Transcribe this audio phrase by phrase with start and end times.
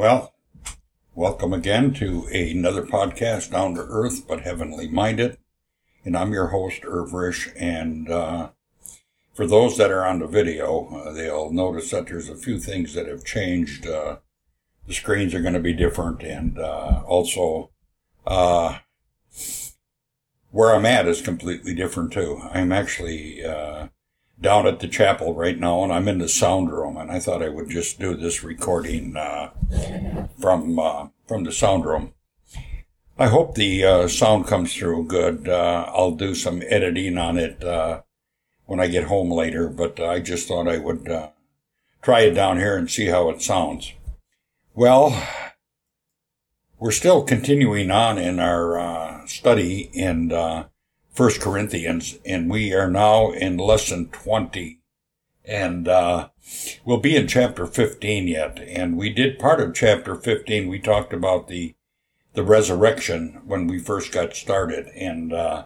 [0.00, 0.32] Well,
[1.14, 5.36] welcome again to another podcast, Down to Earth but Heavenly Minded.
[6.06, 7.52] And I'm your host, Irv Risch.
[7.54, 8.48] And uh,
[9.34, 12.94] for those that are on the video, uh, they'll notice that there's a few things
[12.94, 13.86] that have changed.
[13.86, 14.20] Uh,
[14.86, 17.70] the screens are going to be different, and uh, also
[18.26, 18.78] uh,
[20.50, 22.40] where I'm at is completely different too.
[22.50, 23.88] I'm actually uh,
[24.40, 26.96] down at the chapel right now, and I'm in the sound room.
[26.96, 29.50] And I thought I would just do this recording uh,
[30.40, 32.14] from uh, from the sound room.
[33.18, 35.48] I hope the uh, sound comes through good.
[35.48, 38.00] Uh, I'll do some editing on it uh,
[38.64, 41.30] when I get home later, but I just thought I would uh,
[42.00, 43.92] try it down here and see how it sounds.
[44.74, 45.22] Well,
[46.78, 50.32] we're still continuing on in our study in
[51.12, 54.80] First Corinthians, and we are now in lesson 20.
[55.44, 56.28] And uh,
[56.84, 58.58] we'll be in chapter 15 yet.
[58.60, 60.68] And we did part of chapter 15.
[60.68, 61.74] We talked about the
[62.32, 64.86] the resurrection when we first got started.
[64.88, 65.64] And uh,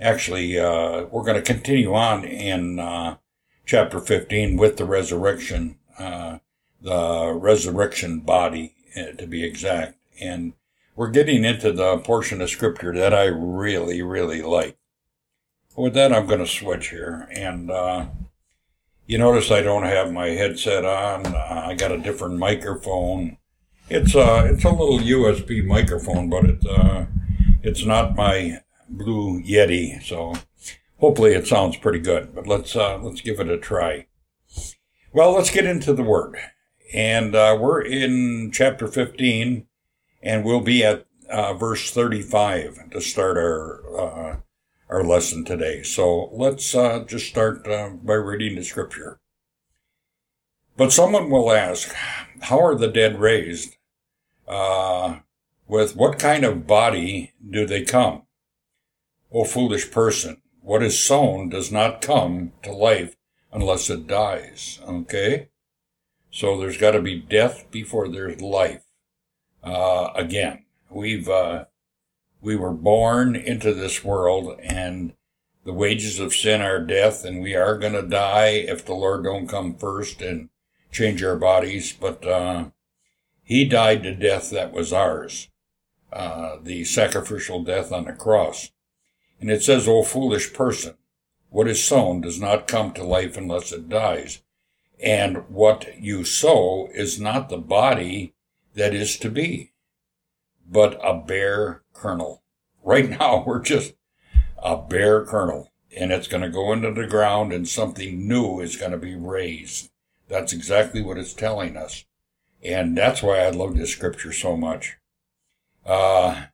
[0.00, 3.16] actually, uh, we're going to continue on in uh,
[3.64, 6.38] chapter 15 with the resurrection, uh,
[6.80, 9.96] the resurrection body, uh, to be exact.
[10.20, 10.52] And
[10.96, 14.76] we're getting into the portion of scripture that I really, really like.
[15.76, 17.28] With that, I'm going to switch here.
[17.32, 18.06] And uh,
[19.06, 21.26] you notice I don't have my headset on.
[21.26, 23.38] Uh, I got a different microphone.
[23.90, 27.06] It's uh, it's a little USB microphone, but it uh,
[27.62, 30.02] it's not my Blue Yeti.
[30.02, 30.34] So
[31.00, 32.34] hopefully it sounds pretty good.
[32.34, 34.06] But let's uh, let's give it a try.
[35.12, 36.36] Well, let's get into the word,
[36.94, 39.66] and uh, we're in chapter 15
[40.24, 44.36] and we'll be at uh, verse 35 to start our uh,
[44.88, 45.82] our lesson today.
[45.82, 49.20] So let's uh, just start uh, by reading the scripture.
[50.76, 51.92] But someone will ask,
[52.42, 53.76] how are the dead raised?
[54.46, 55.20] Uh,
[55.66, 58.22] with what kind of body do they come?
[59.32, 63.16] O foolish person, what is sown does not come to life
[63.52, 64.80] unless it dies.
[64.86, 65.48] Okay?
[66.30, 68.83] So there's got to be death before there's life.
[69.64, 71.64] Uh, again, we've, uh,
[72.42, 75.14] we were born into this world and
[75.64, 79.24] the wages of sin are death and we are going to die if the Lord
[79.24, 80.50] don't come first and
[80.92, 81.92] change our bodies.
[81.92, 82.66] But, uh,
[83.42, 85.48] he died the death that was ours,
[86.12, 88.70] uh, the sacrificial death on the cross.
[89.40, 90.94] And it says, O foolish person,
[91.50, 94.42] what is sown does not come to life unless it dies.
[95.02, 98.33] And what you sow is not the body
[98.74, 99.72] that is to be,
[100.68, 102.42] but a bare kernel.
[102.82, 103.94] Right now, we're just
[104.58, 108.76] a bare kernel, and it's going to go into the ground, and something new is
[108.76, 109.90] going to be raised.
[110.28, 112.04] That's exactly what it's telling us.
[112.62, 114.96] And that's why I love this scripture so much.
[115.84, 116.46] Uh,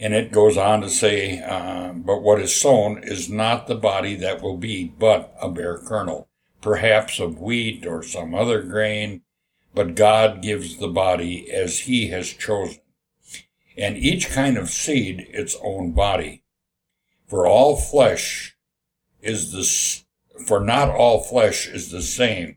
[0.00, 4.14] and it goes on to say, uh, but what is sown is not the body
[4.16, 6.28] that will be, but a bare kernel,
[6.62, 9.22] perhaps of wheat or some other grain,
[9.74, 12.80] but God gives the body as he has chosen
[13.76, 16.42] and each kind of seed its own body.
[17.26, 18.56] For all flesh
[19.20, 22.56] is the, for not all flesh is the same,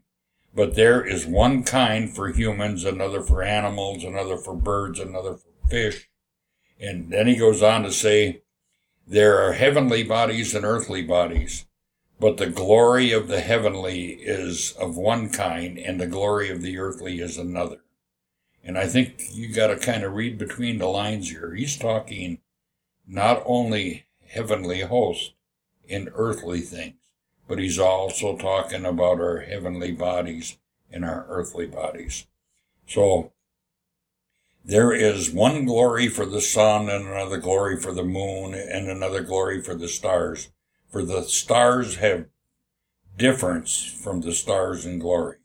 [0.54, 5.70] but there is one kind for humans, another for animals, another for birds, another for
[5.70, 6.10] fish.
[6.80, 8.44] And then he goes on to say,
[9.08, 11.67] there are heavenly bodies and earthly bodies,
[12.20, 16.78] but the glory of the heavenly is of one kind and the glory of the
[16.78, 17.78] earthly is another.
[18.64, 21.54] And I think you got to kind of read between the lines here.
[21.54, 22.40] He's talking
[23.08, 25.34] not only heavenly host
[25.88, 26.96] in earthly things,
[27.48, 30.58] but he's also talking about our heavenly bodies
[30.92, 32.26] and our earthly bodies.
[32.88, 33.32] So
[34.66, 39.22] there is one glory for the sun and another glory for the moon and another
[39.22, 40.50] glory for the stars.
[40.90, 42.28] For the stars have
[43.18, 45.38] difference from the stars in glory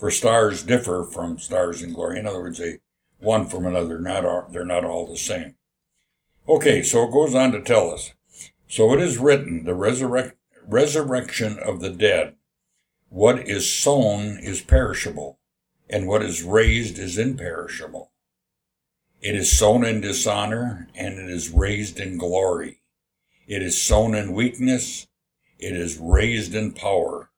[0.00, 2.18] for stars differ from stars in glory.
[2.18, 2.78] In other words, they
[3.18, 5.56] one from another, not all, they're not all the same.
[6.48, 8.14] Okay, so it goes on to tell us.
[8.66, 12.36] So it is written, the resurrect, resurrection of the dead.
[13.10, 15.38] What is sown is perishable,
[15.90, 18.10] and what is raised is imperishable.
[19.20, 22.79] It is sown in dishonor, and it is raised in glory.
[23.50, 25.08] It is sown in weakness,
[25.58, 27.30] it is raised in power.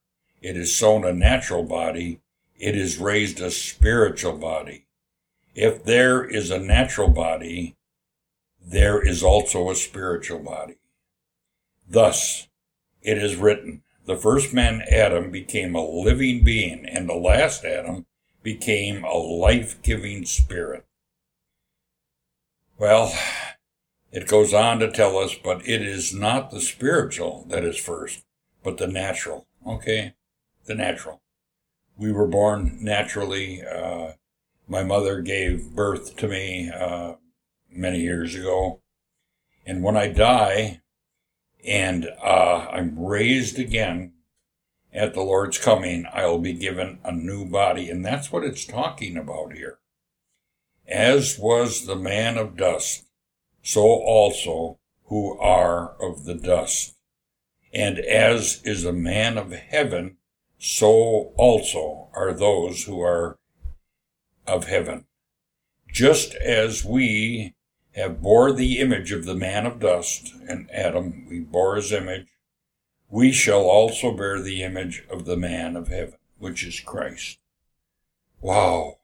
[0.42, 2.20] It is sown a natural body,
[2.58, 4.84] it is raised a spiritual body.
[5.54, 7.76] If there is a natural body,
[8.62, 10.76] there is also a spiritual body.
[11.88, 12.46] Thus,
[13.00, 18.04] it is written, the first man, Adam, became a living being, and the last Adam
[18.42, 20.84] became a life giving spirit.
[22.76, 23.14] Well,
[24.12, 28.22] it goes on to tell us, but it is not the spiritual that is first,
[28.62, 29.46] but the natural.
[29.66, 30.14] Okay?
[30.66, 31.22] The natural.
[31.96, 33.62] We were born naturally.
[33.62, 34.12] Uh,
[34.68, 37.14] my mother gave birth to me uh,
[37.70, 38.82] many years ago.
[39.64, 40.82] And when I die
[41.64, 44.12] and uh, I'm raised again
[44.92, 47.88] at the Lord's coming, I'll be given a new body.
[47.88, 49.78] And that's what it's talking about here.
[50.86, 53.06] As was the man of dust,
[53.62, 56.96] so also who are of the dust.
[57.72, 60.18] And as is a man of heaven,
[60.58, 63.38] so also are those who are
[64.46, 65.06] of heaven.
[65.90, 67.54] Just as we
[67.94, 72.26] have bore the image of the man of dust, and Adam, we bore his image,
[73.08, 77.38] we shall also bear the image of the man of heaven, which is Christ.
[78.40, 78.98] Wow.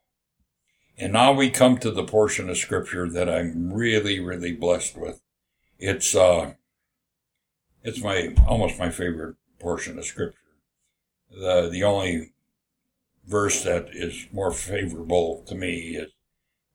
[0.99, 5.21] And now we come to the portion of scripture that I'm really, really blessed with.
[5.79, 6.55] It's, uh,
[7.85, 10.39] it's my, almost my favorite portion of scripture.
[11.31, 12.33] The, the only
[13.27, 16.11] verse that is more favorable to me is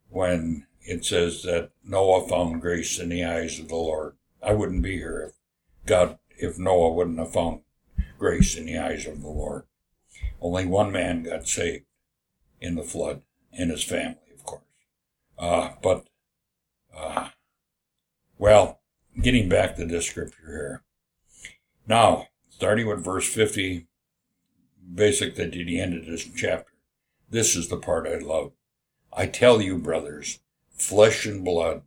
[0.09, 4.15] when it says that Noah found grace in the eyes of the Lord.
[4.41, 5.35] I wouldn't be here if
[5.85, 7.61] God, if Noah wouldn't have found
[8.17, 9.63] grace in the eyes of the Lord.
[10.39, 11.85] Only one man got saved
[12.61, 13.23] in the flood,
[13.55, 14.61] in his family, of course.
[15.37, 16.05] Uh, but,
[16.95, 17.29] uh,
[18.37, 18.81] well,
[19.21, 20.83] getting back to this scripture here.
[21.87, 23.87] Now, starting with verse 50,
[24.93, 26.71] basic to the end of this chapter.
[27.29, 28.51] This is the part I love.
[29.11, 30.39] I tell you, brothers,
[30.77, 31.83] flesh and blood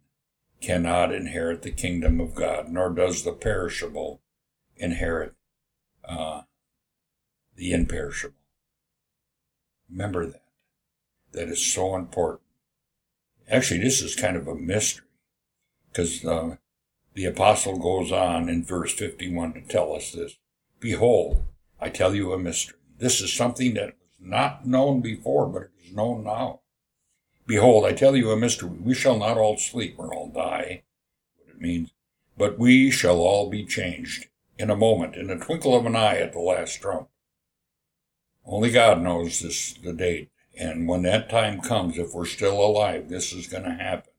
[0.60, 4.20] cannot inherit the kingdom of God, nor does the perishable
[4.76, 5.34] inherit
[6.04, 6.42] uh,
[7.56, 8.34] the imperishable.
[9.90, 10.45] Remember that.
[11.36, 12.40] That is so important.
[13.46, 15.04] Actually, this is kind of a mystery
[15.92, 16.56] because uh,
[17.12, 20.38] the apostle goes on in verse 51 to tell us this.
[20.80, 21.44] Behold,
[21.78, 22.78] I tell you a mystery.
[22.98, 26.60] This is something that was not known before, but it is known now.
[27.46, 28.70] Behold, I tell you a mystery.
[28.70, 30.84] We shall not all sleep or all die,
[31.36, 31.92] what it means,
[32.38, 34.28] but we shall all be changed
[34.58, 37.10] in a moment, in a twinkle of an eye at the last trump.
[38.46, 40.30] Only God knows this, the date.
[40.56, 44.12] And when that time comes, if we're still alive, this is going to happen.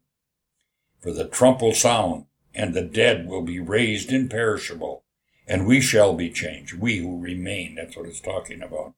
[1.02, 5.04] For the trump will sound, and the dead will be raised imperishable,
[5.48, 7.76] and we shall be changed, we who remain.
[7.76, 8.94] That's what it's talking about.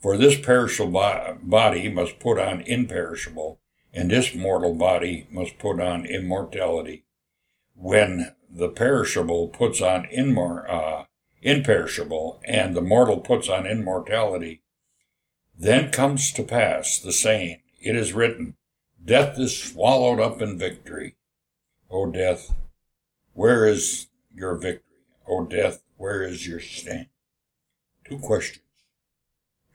[0.00, 3.60] For this perishable body must put on imperishable,
[3.92, 7.04] and this mortal body must put on immortality.
[7.74, 11.04] When the perishable puts on immor- uh,
[11.42, 14.62] imperishable, and the mortal puts on immortality,
[15.58, 18.56] then comes to pass the saying, It is written,
[19.04, 21.16] Death is swallowed up in victory.
[21.90, 22.54] O death,
[23.32, 24.84] where is your victory?
[25.26, 27.06] O death, where is your sting?
[28.04, 28.64] Two questions.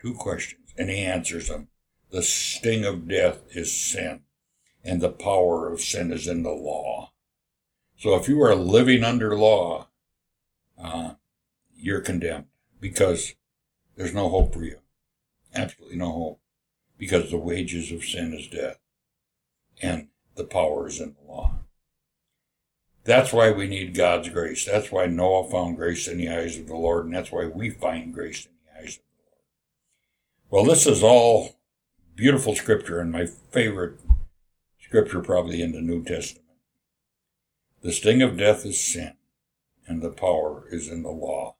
[0.00, 0.72] Two questions.
[0.78, 1.68] And he answers them.
[2.10, 4.20] The sting of death is sin,
[4.82, 7.12] and the power of sin is in the law.
[7.98, 9.88] So if you are living under law,
[10.82, 11.14] uh,
[11.76, 12.46] you're condemned
[12.80, 13.34] because
[13.96, 14.78] there's no hope for you.
[15.54, 16.40] Absolutely no hope.
[16.98, 18.78] Because the wages of sin is death,
[19.82, 21.58] and the power is in the law.
[23.04, 24.64] That's why we need God's grace.
[24.64, 27.68] That's why Noah found grace in the eyes of the Lord, and that's why we
[27.68, 30.66] find grace in the eyes of the Lord.
[30.66, 31.56] Well, this is all
[32.14, 33.98] beautiful scripture, and my favorite
[34.80, 36.44] scripture probably in the New Testament.
[37.82, 39.14] The sting of death is sin,
[39.86, 41.56] and the power is in the law.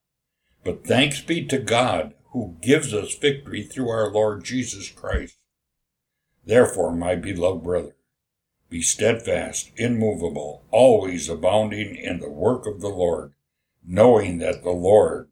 [0.64, 5.38] But thanks be to God who gives us victory through our Lord Jesus Christ.
[6.44, 7.94] Therefore, my beloved brother,
[8.68, 13.34] be steadfast, immovable, always abounding in the work of the Lord,
[13.86, 15.28] knowing that the Lord,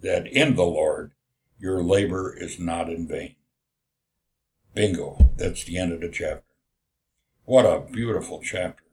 [0.00, 1.10] that in the Lord,
[1.58, 3.34] your labor is not in vain.
[4.72, 5.32] Bingo.
[5.36, 6.44] That's the end of the chapter.
[7.44, 8.84] What a beautiful chapter.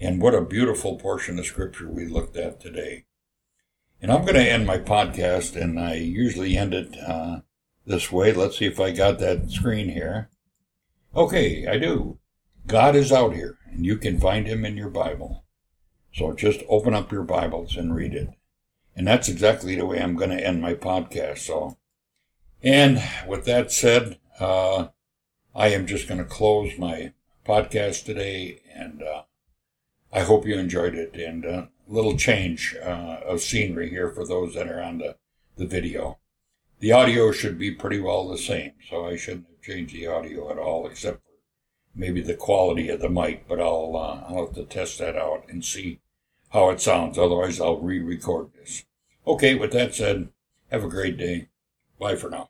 [0.00, 3.04] And what a beautiful portion of scripture we looked at today.
[4.02, 7.40] And I'm going to end my podcast, and I usually end it uh,
[7.86, 8.32] this way.
[8.32, 10.30] Let's see if I got that screen here.
[11.14, 12.18] Okay, I do.
[12.66, 15.44] God is out here, and you can find him in your Bible.
[16.14, 18.30] So just open up your Bibles and read it.
[18.96, 21.38] And that's exactly the way I'm going to end my podcast.
[21.38, 21.76] So,
[22.62, 24.88] and with that said, uh,
[25.54, 27.12] I am just going to close my
[27.46, 29.22] podcast today, and uh,
[30.12, 31.14] I hope you enjoyed it.
[31.14, 35.16] And uh, little change uh, of scenery here for those that are on the,
[35.56, 36.18] the video.
[36.78, 40.50] The audio should be pretty well the same, so I shouldn't have changed the audio
[40.50, 41.32] at all, except for
[41.94, 43.46] maybe the quality of the mic.
[43.46, 46.00] But I'll uh, I'll have to test that out and see
[46.50, 47.18] how it sounds.
[47.18, 48.84] Otherwise, I'll re-record this.
[49.26, 49.54] Okay.
[49.54, 50.30] With that said,
[50.70, 51.48] have a great day.
[51.98, 52.48] Bye for now.